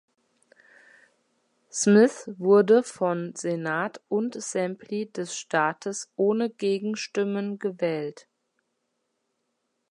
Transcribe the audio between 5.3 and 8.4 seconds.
Staates ohne Gegenstimmen gewählt.